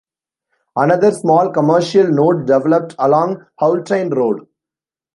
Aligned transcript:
Another 0.75 1.11
small 1.11 1.51
commercial 1.51 2.07
node 2.07 2.47
developed 2.47 2.95
along 2.97 3.45
Haultain 3.61 4.11
Road. 4.11 4.47